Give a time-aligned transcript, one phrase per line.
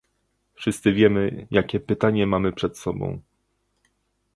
[0.53, 3.21] Wszyscy wiemy, jakie pytanie mamy przed sobą